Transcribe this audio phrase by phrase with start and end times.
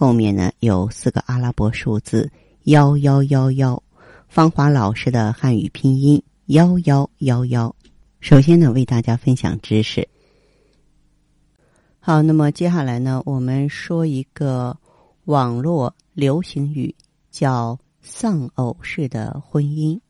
[0.00, 2.32] 后面呢有四个阿拉伯数字
[2.62, 3.82] 幺幺幺幺。
[4.30, 7.76] 芳华老师的汉语拼音幺幺幺幺。
[8.18, 10.08] 首先呢，为大家分享知识。
[11.98, 14.74] 好，那么接下来呢，我们说一个
[15.24, 16.94] 网络流行语，
[17.30, 20.00] 叫“丧偶式的婚姻”。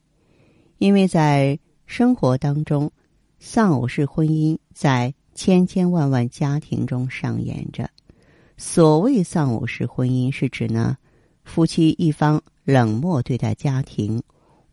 [0.78, 2.92] 因为在生活当中，
[3.40, 7.90] 丧偶式婚姻在千千万万家庭中上演着。
[8.62, 10.98] 所谓丧偶式婚姻，是指呢，
[11.44, 14.22] 夫妻一方冷漠对待家庭，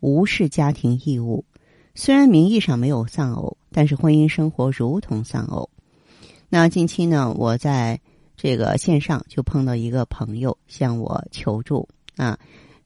[0.00, 1.42] 无视家庭义务。
[1.94, 5.70] 虽然名义上没有丧偶，但是婚姻生活如同丧偶。
[6.50, 7.98] 那近期呢，我在
[8.36, 12.38] 这个线上就碰到一个朋友向我求助啊，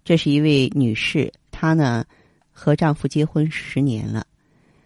[0.04, 2.04] 这是一位女士，她呢
[2.52, 4.24] 和丈夫结婚十年了，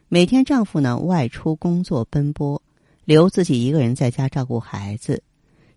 [0.09, 2.63] 每天丈夫呢外出工作奔波，
[3.05, 5.23] 留自己一个人在家照顾孩子。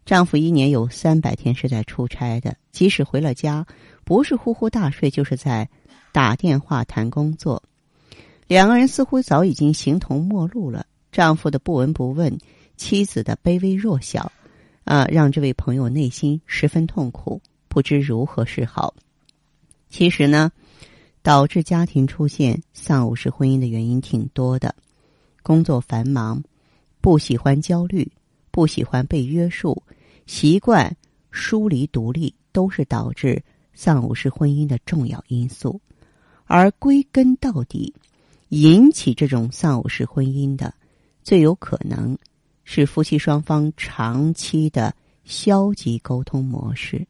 [0.10, 3.68] 丈夫一年有三百天是在出差的，即使回了家，
[4.04, 5.70] 不是呼呼大睡，就是在
[6.12, 7.62] 打电话谈工作。
[8.48, 12.36] 两个人似乎早已经形同陌路了，丈夫的不闻不问。
[12.76, 14.32] 妻子的卑微弱小，
[14.84, 18.96] 啊，让这位朋友内心十分痛苦，不知如何是好。
[19.92, 20.52] 其实呢，
[21.22, 24.74] 导致家庭出现丧偶式婚姻的原因挺多的：
[25.44, 26.42] 工作繁忙，
[27.00, 28.12] 不喜欢焦虑，
[28.50, 29.84] 不喜欢被约束，
[30.30, 30.96] 习惯
[31.32, 35.82] 疏离独立，都是导致丧偶式婚姻的重要因素。
[36.46, 37.96] 而归根到底，
[38.50, 40.72] 引起这种丧偶式婚姻的，
[41.24, 42.16] 最有可能。
[42.64, 44.94] 是夫妻双方长期的
[45.24, 47.08] 消极沟通模式。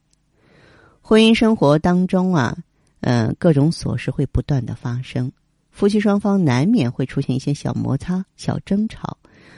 [1.01, 2.57] 婚姻生活当中啊，
[3.01, 5.29] 嗯，各种琐事会不断的发生，
[5.71, 9.17] 夫妻双方难免会出现一些小摩擦、小争吵，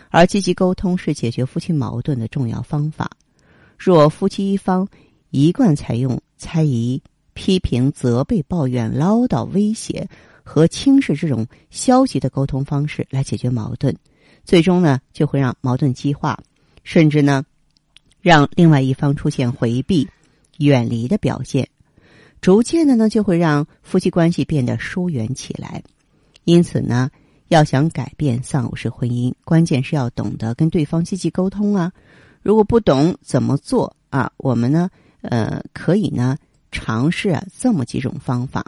[0.09, 3.11] 而积极沟通是解决夫妻矛盾的重要方法。
[3.83, 4.87] 若夫妻一方
[5.31, 7.01] 一贯采用猜疑、
[7.33, 10.07] 批评、责备、抱怨、唠叨、威胁
[10.43, 13.97] 和轻视这种消极的沟通方式来解决矛盾。
[14.45, 16.37] 最终呢，就会让矛盾激化，
[16.83, 17.43] 甚至呢，
[18.21, 20.07] 让另外一方出现回避、
[20.59, 21.67] 远离的表现，
[22.39, 25.81] 逐渐的呢，就会让夫妻关系变得疏远起来。
[26.43, 27.09] 因此呢，
[27.47, 31.91] 要想改变丧偶式婚姻，关键是要懂得跟对方积极沟通啊。
[32.41, 34.89] 如果不懂怎么做啊，我们呢，
[35.21, 36.37] 呃，可以呢，
[36.71, 38.65] 尝试啊这么几种方法，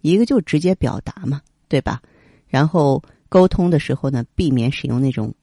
[0.00, 2.00] 一个就直接表达嘛，对吧？
[2.48, 3.02] 然后。
[3.28, 5.34] 沟通的时候呢，避免使用那种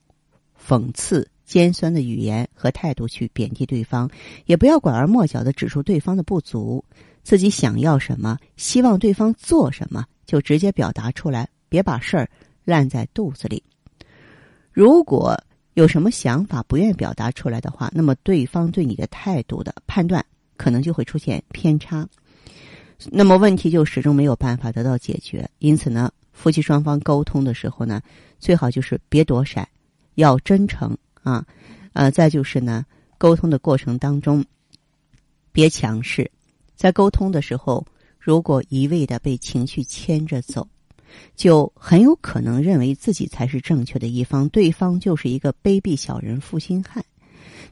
[0.58, 4.10] 讽刺、尖酸的语言和态度去贬低对方，
[4.46, 6.84] 也不要拐弯抹角的指出对方的不足。
[7.24, 12.28] 自己想要什么，希望对方做什么，就直接表达出来，别把事儿
[12.64, 13.62] 烂在肚子里。
[14.72, 15.38] 如果
[15.74, 20.26] 有什么想法不愿意表达出来的话，那么对方对你的态度的判断
[20.58, 22.08] 可能就会出现偏差，
[23.12, 25.50] 那么问题就始终没有办法得到解决。
[25.60, 26.12] 因此呢。
[26.36, 28.02] 夫妻双方沟通的时候呢，
[28.40, 29.66] 最好就是别躲闪，
[30.16, 31.46] 要真诚啊，
[31.94, 32.84] 呃，再就是呢，
[33.20, 34.44] 沟通的过程当中，
[35.52, 36.30] 别强势，
[36.76, 37.86] 在沟通的时候，
[38.20, 40.68] 如果一味的被情绪牵着走，
[41.36, 47.04] 就很有可能认为自己才是正确的一方，对方就是一个卑鄙小人、负心汉。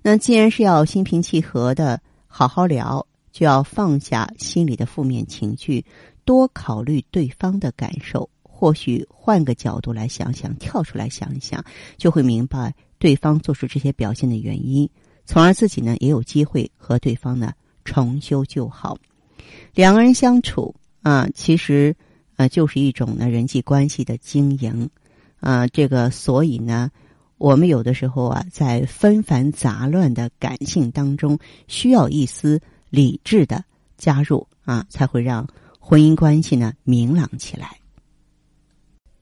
[0.02, 5.86] 那既然是要心平气和的好好聊，就要放下心里的负面情绪，
[6.26, 8.30] 多考虑对方的感受。
[8.44, 11.66] 或许换个角度来想想，跳出来想一想，
[11.98, 14.88] 就会明白对方做出这些表现的原因，
[15.26, 17.54] 从而自己呢也有机会和对方呢
[17.84, 18.96] 重修旧好。
[19.74, 21.96] 两个人相处啊，其实
[22.42, 24.90] 呃就是一种呢人际关系的经营
[25.40, 25.68] 啊。
[25.68, 26.90] 这个所以呢，
[27.38, 32.60] 我们有的时候啊，在纷繁杂乱的感性当中，需要一丝
[32.90, 33.64] 理智的
[33.96, 35.48] 加入啊，才会让
[35.80, 37.78] 婚姻关系呢明朗起来。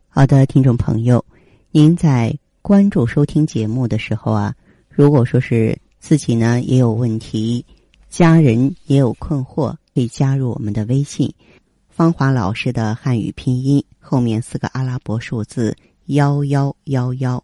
[0.08, 1.24] 好的，听众朋友，
[1.72, 4.56] 您在关注收听节目的时候啊，
[4.90, 7.66] 如果说是自己呢也有问题，
[8.10, 11.34] 家人也有困惑，可以加入我们的微信
[12.00, 15.76] “芳华老师”的汉语拼音后面四个阿拉伯数字
[16.06, 17.44] 幺幺幺幺，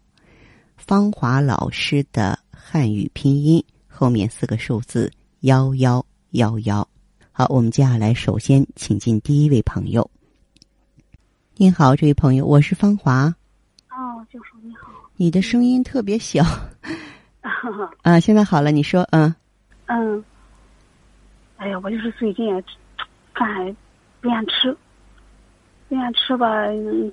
[0.78, 6.88] 芳华老师的汉语拼音后面四个数字幺幺幺幺。
[7.32, 10.10] 好，我们接下来首先请进第一位朋友。
[11.56, 13.26] 您好，这位朋友，我是芳华。
[13.90, 14.88] 哦，教授你好。
[15.16, 16.42] 你的声音特别小。
[18.00, 19.34] 啊，现在好了，你说，嗯。
[19.84, 20.24] 嗯。
[21.58, 22.50] 哎呀，我就是最近
[23.34, 23.76] 饭
[24.26, 24.76] 不愿吃，
[25.88, 26.66] 不愿吃吧，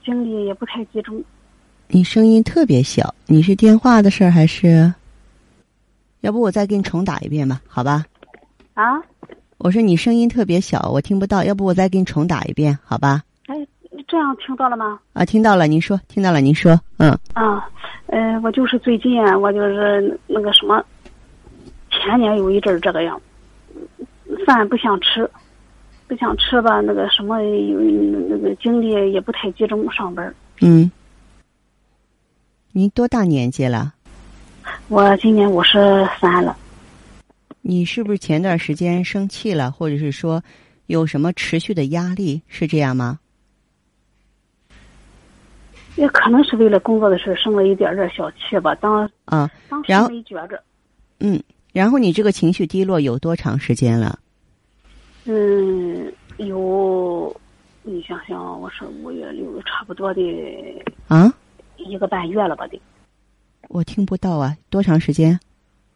[0.03, 1.23] 精力也不太集中。
[1.89, 4.91] 你声音特别小，你是电话的事儿还是？
[6.21, 8.03] 要不我再给你重打一遍吧，好吧？
[8.73, 8.99] 啊？
[9.59, 11.43] 我说你声音特别小，我听不到。
[11.43, 13.21] 要不我再给你重打一遍，好吧？
[13.45, 13.55] 哎，
[14.07, 14.99] 这样听到了吗？
[15.13, 15.67] 啊，听到了。
[15.67, 16.41] 您说，听到了。
[16.41, 17.15] 您说，嗯。
[17.33, 17.69] 啊，
[18.07, 20.83] 呃，我就是最近我就是那个什么，
[21.91, 23.21] 前年有一阵儿这个样，
[24.47, 25.29] 饭不想吃，
[26.13, 30.31] 不想吃吧，那个什么有那个精力也不太集中上班。
[30.61, 30.91] 嗯。
[32.71, 33.95] 您多大年纪了？
[34.89, 36.55] 我今年五十三了。
[37.61, 40.39] 你是不是前段时间生气了，或者是说
[40.85, 42.39] 有什么持续的压力？
[42.47, 43.17] 是这样吗？
[45.95, 48.75] 也可能是为了工作的事生了一点点小气吧。
[48.75, 50.61] 当啊，当时没觉着。
[51.19, 54.19] 嗯，然后你这个情绪低落有多长时间了？
[55.25, 57.33] 嗯，有，
[57.81, 60.21] 你想想，我是五月六，差不多的
[61.07, 61.33] 啊。
[61.77, 62.67] 一个半月了吧？
[62.67, 62.79] 得，
[63.69, 64.55] 我听不到啊！
[64.69, 65.39] 多长时间？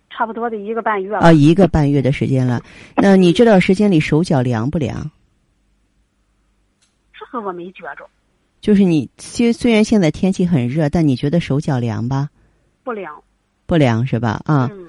[0.09, 2.61] 差不多的一个半月啊，一个半月的时间了。
[2.95, 5.11] 那你这段时间里手脚凉不凉？
[7.13, 8.07] 这个我没觉着。
[8.61, 12.29] 就是你，虽虽然现在天气很热，但你觉得手脚凉吧？
[12.83, 13.21] 不凉。
[13.65, 14.41] 不凉是吧？
[14.45, 14.69] 啊。
[14.71, 14.87] 嗯。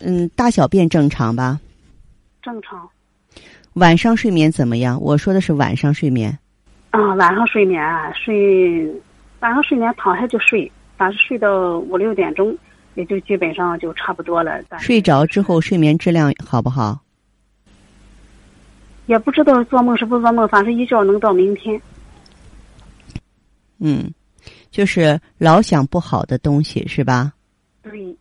[0.00, 1.60] 嗯，大小便正常吧？
[2.42, 2.88] 正常。
[3.74, 5.00] 晚上睡眠怎么样？
[5.00, 6.36] 我说的是晚上睡眠。
[6.90, 7.82] 啊，晚上睡眠
[8.14, 8.86] 睡。
[9.40, 12.56] 晚上睡眠躺下就睡，但是睡到五六点钟，
[12.94, 14.58] 也就基本上就差不多了。
[14.78, 16.98] 睡着之后睡眠质量好不好？
[19.06, 21.78] 也不知道做梦是不做梦，反正一觉能到明天。
[23.80, 24.10] 嗯，
[24.70, 27.32] 就是老想不好的东西是吧？
[27.82, 28.16] 对。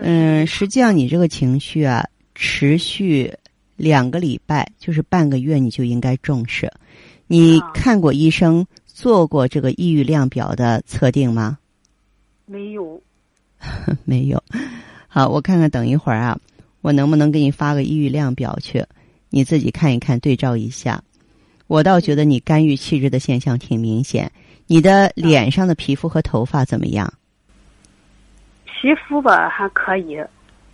[0.00, 2.06] 嗯，实际上你这个情绪啊，
[2.36, 3.32] 持续
[3.80, 6.70] 两个礼拜，就是半个月，你就应该重视。
[7.26, 8.66] 你看过医生？
[8.86, 11.56] 做过这个抑郁量表的测定吗？
[12.44, 13.00] 没有，
[14.04, 14.42] 没有。
[15.08, 16.38] 好，我看看，等一会儿啊，
[16.82, 18.84] 我能不能给你发个抑郁量表去？
[19.30, 21.02] 你自己看一看，对照一下。
[21.66, 24.30] 我倒觉得你肝郁气滞的现象挺明显。
[24.66, 27.10] 你的脸上的皮肤和头发怎么样？
[28.66, 30.18] 皮肤吧还可以，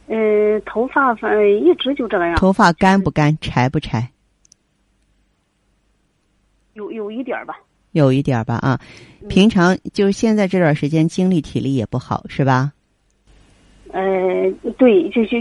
[0.08, 2.36] 嗯，头发反正一直就这个样。
[2.36, 4.10] 头发干不干，柴不柴？
[6.74, 7.58] 有有一点吧。
[7.92, 8.78] 有一点吧啊，
[9.28, 12.72] 平常就是现在这段时间精力体力也不好是吧？
[13.90, 14.02] 呃，
[14.76, 15.38] 对，就就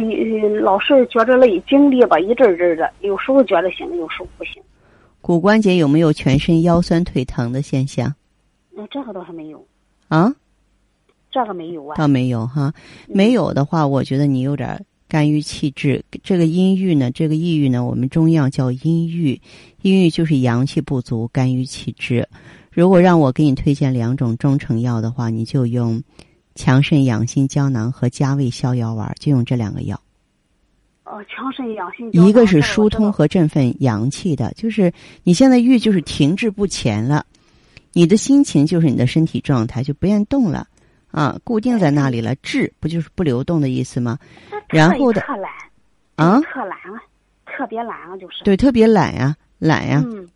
[0.62, 4.64] 老是觉着累，精力吧一阵阵的，有时候觉得行，有时候不行。
[5.20, 8.16] 骨关节有没有全身腰酸腿疼的现象？
[8.72, 9.68] 那这个倒还没有。
[10.08, 10.34] 啊？
[11.36, 11.98] 这个没有啊？
[11.98, 12.74] 倒没有哈，
[13.10, 14.86] 没有的话，我觉得你有点。
[15.08, 19.40] 肝郁气滞，这个阴郁呢，这个抑郁呢，我们中药叫阴郁，
[19.84, 22.28] 阴郁就是阳气不足，肝郁气滞。
[22.72, 26.02] 如果让我给你推荐两种中成药的话，你就用
[26.56, 30.02] 强肾养心胶囊和加味逍遥丸，就用这两个药。
[31.04, 32.10] 哦，强肾养心。
[32.12, 34.92] 一个是疏通和振奋阳气的，就是
[35.24, 37.24] 你现在郁就是停滞不前了，
[37.94, 40.68] 你的心情就是你的身体状态就不愿动了。
[41.16, 44.20] 啊，固定在那里了，滞不就是不流动的意思吗？
[44.68, 45.50] 然后的特懒
[46.18, 47.00] 啊，特懒啊，
[47.46, 48.44] 特别懒啊，就是。
[48.44, 50.28] 对，特别懒呀，懒呀，嗯，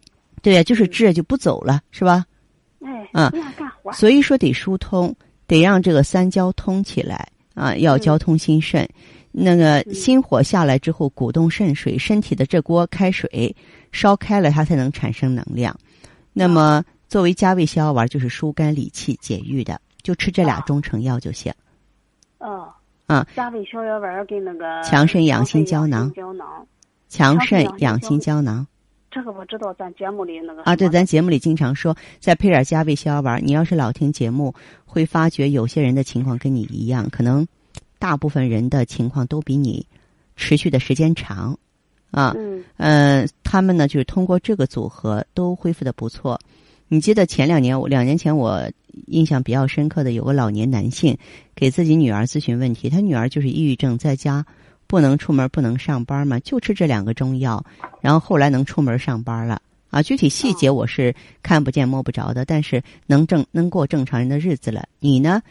[0.41, 2.25] 对呀，就是滞就不走了，是吧？
[2.81, 5.13] 哎，嗯，干活，所以说得疏通，
[5.47, 8.87] 得让这个三焦通起来啊，要交通心肾，
[9.33, 13.53] 那个心火下来之后，鼓动肾水，身体的这锅开水
[13.91, 15.77] 烧开了，它才能产生能量。
[16.31, 19.77] 那么作为加味逍遥丸，就是疏肝理气、解郁的。
[20.01, 21.53] 就吃这俩中成药就行。
[22.37, 22.69] 哦。
[23.07, 23.27] 啊。
[23.35, 26.11] 加味逍遥丸跟那个强肾养心胶囊。
[26.13, 26.47] 胶囊。
[27.07, 28.65] 强肾养心胶囊。
[29.11, 30.61] 这个我知道，咱节目里那个。
[30.61, 33.43] 啊，对，咱节目里经常说，再配点加味逍遥丸。
[33.43, 34.53] 你要是老听节目，
[34.85, 37.47] 会发觉有些人的情况跟你一样，可能
[37.97, 39.83] 大部分人的情况都比你
[40.35, 41.57] 持续的时间长。
[42.11, 42.35] 啊。
[42.37, 42.63] 嗯。
[42.77, 46.39] 嗯，他们呢，就是通过这个组合都恢复的不错。
[46.91, 48.69] 你记得前两年，我两年前我
[49.05, 51.15] 印象比较深刻的有个老年男性，
[51.55, 54.43] 给自己女儿咨询问题，他女儿就是抑郁症，在家
[54.87, 57.63] 不能出门不能上班嘛，就吃这两个中药，
[58.01, 60.01] 然后后来能出门上班了啊。
[60.01, 64.87] 具体细节我是看不见摸不着的，但是能正能过正常人的日子了。
[64.99, 65.41] 你呢？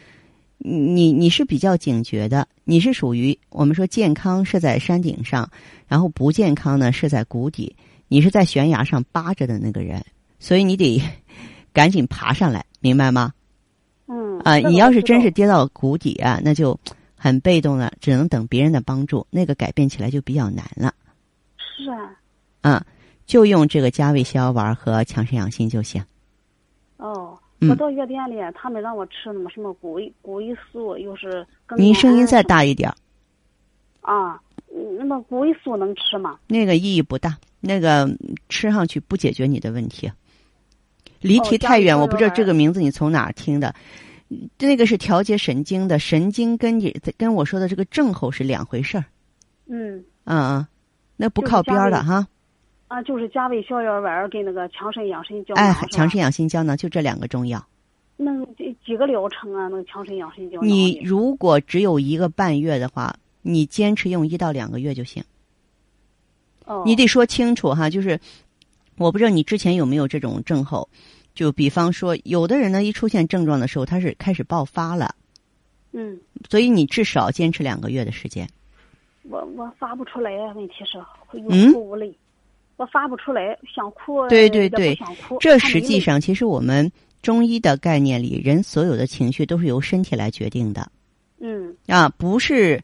[0.61, 5.49] 你你是比较警觉的，你是属于我们说健康是在山顶上，
[5.87, 7.73] 然后不健康呢是在谷底，
[8.09, 10.03] 你是在悬崖上扒着的那个人，
[10.39, 11.01] 所以你得
[11.73, 13.33] 赶紧爬上来，明白吗？
[14.07, 16.79] 嗯啊，你要是真是跌到谷底啊，那就
[17.15, 20.93] 很被动了，只能等别人的帮助，那个改变起来就比较难了。
[21.57, 22.17] 是啊，
[22.61, 22.85] 啊，
[23.27, 26.03] 就用这个加味逍遥丸和强肾养心就行。
[26.97, 32.95] 哦，嗯我到药店里，他们让我吃那么什么谷谷维素，又是更你声音再大一点儿，
[34.01, 34.41] 啊，
[34.73, 36.39] 嗯那么谷维素能吃吗？
[36.47, 38.17] 那个意义不大，那个嗯
[38.47, 40.11] 吃上去不解决你的问题。
[41.21, 43.73] 离题太远，我不知道这个名字你从哪儿听的。
[44.59, 49.05] 那个是调节神经的，神经跟你跟我说的这个症候是两回事儿。
[49.65, 50.67] 嗯，嗯嗯，
[51.17, 52.27] 那不靠边儿的哈。
[52.87, 57.63] 啊，就是加味逍遥丸跟那个强肾养心胶哎囊，哎强肾养心胶囊就这两个中药。
[58.17, 59.67] 那几几个疗程啊？
[59.67, 65.23] 那个强肾养心胶囊你如果只有一个半月的话，你坚持用一到两个月就行。
[66.65, 68.19] 哦，你得说清楚哈，就是
[68.99, 70.87] 我不知道你之前有没有这种症候，
[71.33, 75.15] 就比方说，有的人呢一出现症状的时候，他是开始爆发了，
[75.93, 78.47] 嗯，所以你至少坚持两个月的时间。
[79.23, 81.67] 我我发不出来啊，问题是会嗯？
[81.67, 82.13] 有哭无泪，
[82.77, 86.91] 我发不出来，想哭对对对想哭，这实际上，其实我们
[87.21, 90.91] 中医的概念里，人所有的情绪都是由身体来决定的
[91.39, 91.75] 嗯。
[91.87, 92.83] 啊，不是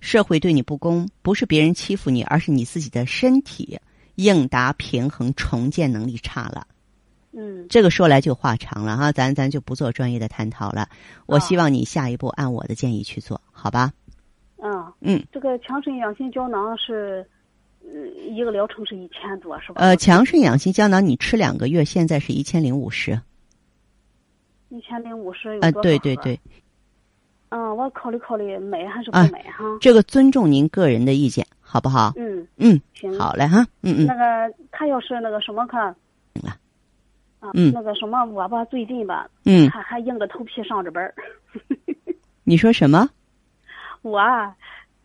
[0.00, 3.78] 社会对你不公，不是别人欺负你，而是你自己的身体
[4.14, 6.66] 应答平衡重建能力差了。
[7.34, 10.88] 嗯这个说来就话长了哈，咱咱就不做专业的探讨了。
[11.26, 13.92] 我啊希望你下一步按我的建议去做，好吧？
[14.58, 17.26] 嗯，嗯，这个强肾养心胶囊是，
[17.82, 19.80] 嗯，一个疗程是一千多是吧？
[19.80, 23.18] 呃，强肾养心胶囊你吃两个月，现在是一千零五十。
[24.68, 26.38] 一千零五十有啊，多少盒对对对，
[27.54, 29.62] 嗯，我考虑考虑买还是不啊买哈？
[29.78, 32.12] 这个尊重您个人的意见，好不好？
[32.16, 33.18] 嗯，嗯，行。
[33.18, 35.84] 好嘞哈，嗯嗯那嗯，个他要是那个什么看，
[36.42, 36.56] 了
[37.40, 41.14] 啊，嗯那个什么，我吧最近吧，嗯，还还硬着头皮上着班儿，
[42.44, 43.06] 你说什么？
[44.00, 44.56] 我啊，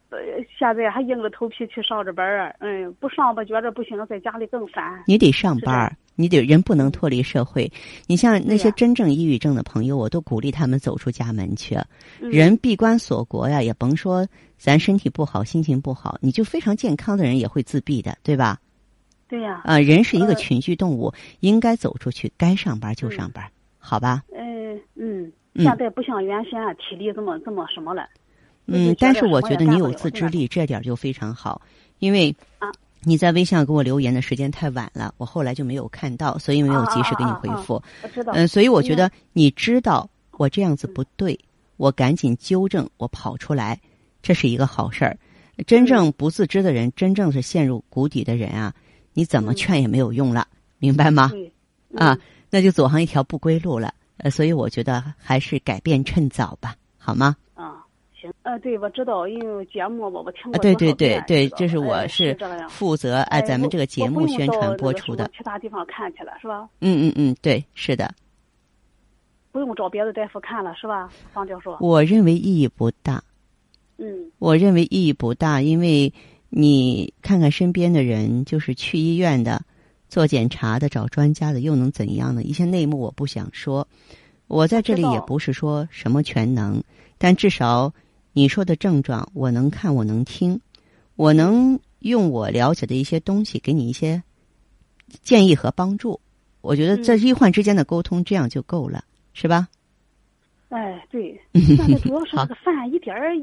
[0.09, 0.17] 呃，
[0.57, 5.03] 现在还硬着头皮去上着班儿啊，嗯，不上吧觉着不行，在家里更烦。
[5.05, 7.69] 你得上班儿，你得人不能脱离社会。
[8.07, 11.75] 你像那些真正抑郁症的朋友，我都鼓励他们走出家门去。
[12.21, 14.25] 嗯人闭关锁国呀，也甭说
[14.57, 18.59] 咱身体不好、心情不好，你就非常健康的人也会自闭的，对吧？
[19.27, 23.43] 对呀，啊、人是一个呃群居动物，应该走出去，该上班就上班，
[23.77, 24.23] 好吧？
[24.33, 28.07] 嗯嗯，嗯现在不像原先啊体力这么这么什么了。
[28.67, 31.61] 嗯，但是我觉得你有自制力，这点儿就非常好，
[31.99, 32.69] 因为啊
[33.03, 37.81] 你在微信上给我留言的时间太晚了，我后来就没有看到，所以没有及时给你回复。
[38.03, 38.33] 我知道。
[38.35, 41.39] 嗯，所以我觉得你知道我这样子不对，
[41.77, 43.79] 我赶紧纠正，我跑出来，
[44.21, 45.17] 这是一个好事儿。
[45.65, 48.73] 真正不自知的人，真正是陷入谷底的人啊，
[49.13, 50.47] 你怎么嗯劝也没有用了，
[50.77, 51.29] 明白吗？
[51.29, 51.51] 对
[51.95, 52.19] 啊嗯，
[52.49, 53.93] 那就走上一条不归路了。
[54.17, 57.35] 呃，所以我觉得还是改变趁早吧，好吗？
[58.17, 62.35] 啊，行，呃，对，我知道，因为节目我我听对对对对，这是我哎是
[62.69, 65.29] 负责哎咱们这个节目宣传播出的。
[65.37, 66.67] 其他地方看去了是吧？
[66.81, 68.13] 嗯嗯嗯，对，是的，
[69.51, 71.09] 不用找别的大夫看了是吧？
[71.33, 71.77] 方教授。
[71.79, 73.23] 我认为意义不大。
[73.99, 76.13] 嗯我认为意义不大，因为
[76.49, 79.61] 你看看身边的人，就是去医院的、
[80.07, 82.43] 做检查的、找专家的，又能怎样呢？
[82.43, 83.87] 一些内幕我不想说。
[84.47, 86.81] 我在这里也不是说什么全能，
[87.17, 87.91] 但至少
[88.37, 90.61] 你说的症状，我能看，我能听，
[91.15, 94.21] 我能用我了解的一些东西给你一些
[95.23, 96.21] 建议和帮助。
[96.61, 99.03] 我觉得在嗯医患之间的沟通，这样就够了，
[99.33, 99.67] 是吧？
[100.69, 103.35] 哎，对， 现在主要是好这个饭一点儿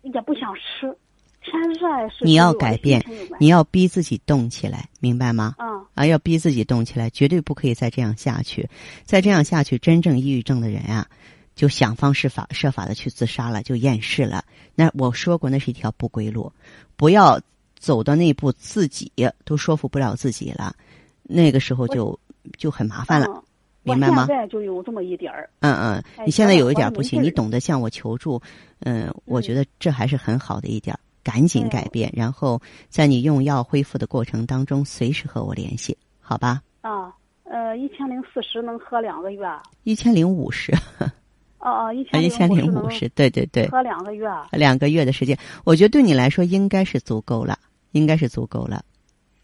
[0.00, 0.96] 也不想吃，
[1.44, 2.24] 天热是。
[2.24, 3.04] 你要改变
[3.38, 5.54] 你要逼自己动起来，明白吗？
[5.58, 8.66] 啊，啊，要逼自己动起来，绝对不可以再这样下去。
[9.04, 11.06] 再这样下去，真正抑郁症的人啊，
[11.54, 14.44] 就想方设法设法的去自杀了，就厌世了。
[14.74, 16.52] 那我说过，那是一条不归路，
[16.96, 17.40] 不要
[17.78, 19.12] 走到那一步，自己
[19.44, 20.74] 都说服不了自己了，
[21.22, 22.18] 那个时候就
[22.58, 23.26] 就很麻烦了。
[23.28, 23.42] 嗯
[23.82, 24.24] 明白吗？
[24.24, 28.38] 我现在就有这么一点儿，嗯嗯，哎你现在有一点不行，你懂得向我求助，
[28.80, 36.60] 嗯，我觉嗯得这还是很好的一点，赶紧改变，然后在你用药恢复的过程当中，随时和我联系，好吧？
[36.82, 37.10] 啊，
[37.44, 40.74] 呃，一千零四十能喝两个月，哦一千零五十，
[41.60, 47.58] 哦，一啊，千一千零五十，对对对，喝两个月，两个月的时间，我觉得对你来说应该是足够了，
[47.92, 48.82] 应该是足够了，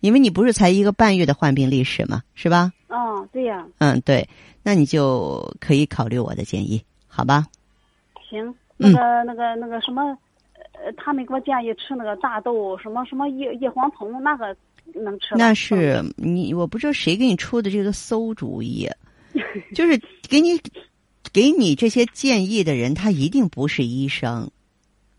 [0.00, 2.72] 因为你不是才一个半月的患病历史嘛，是吧？
[2.88, 4.26] 嗯，对呀，嗯，对，
[4.62, 7.44] 那你就可以考虑我的建议，好吧？
[8.30, 10.16] 行，那个那个那个什么，
[10.72, 14.56] 呃，他们给我建议吃那个大豆，什么什么叶叶黄酮，那个
[14.94, 15.38] 能吃吗？
[15.38, 18.88] 那是你，我不知道谁给你出的这个馊主意，
[19.74, 20.58] 就是给你
[21.36, 24.50] 给你这些建议的人，他一定不是医生。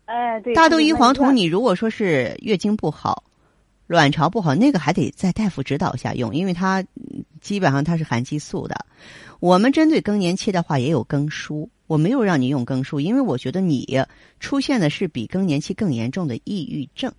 [0.06, 0.52] 哎，对。
[0.52, 3.22] 大豆异黄酮，你如果说是月经不好、
[3.86, 6.84] 卵巢不好，那个还得在大夫指导下用，因为它
[7.40, 8.74] 基本上它是含激素的。
[9.38, 13.86] 我们针对更年期的话，也有更舒，我没有让你用更舒，因为我觉得你
[14.40, 17.12] 出现的是比更年期更严重的抑郁症。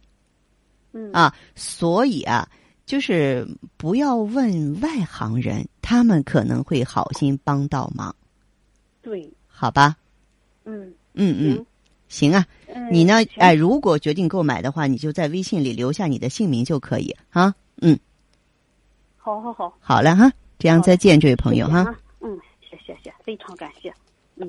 [0.91, 2.49] 嗯啊，所以啊，
[2.85, 8.13] 就是不要问外行人，他们可能会好心帮到忙。
[9.09, 9.97] 对，好吧。
[10.65, 11.65] 嗯嗯嗯，
[12.09, 12.45] 行啊。
[12.91, 13.15] 你呢？
[13.37, 17.55] 哎，如果决定购买的话，你就在微信里留下你的姓名就可以啊。
[17.81, 17.97] 嗯，
[19.17, 21.83] 好好好，好了哈，这样再见，这位朋友哈。
[22.21, 23.91] 嗯，谢谢谢，非常感谢。
[24.35, 24.47] 嗯，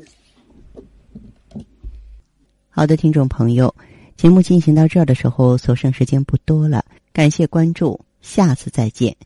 [2.68, 3.74] 好的，听众朋友，
[4.14, 9.16] 节目进行到这儿的时候，所剩时间不多了，感谢关注，下次再见。